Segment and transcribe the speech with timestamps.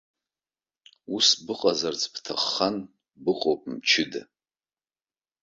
[1.15, 2.75] Ус быҟазарц бҭаххан,
[3.23, 4.21] быҟоуп мчыда.